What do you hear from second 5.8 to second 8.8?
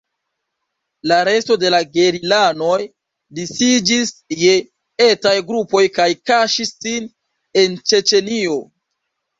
kaj kaŝis sin en Ĉeĉenio.